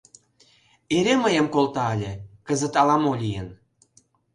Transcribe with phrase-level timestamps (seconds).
[0.97, 2.13] Эре мыйым колта ыле,
[2.47, 3.47] кызыт ала-мо лийын.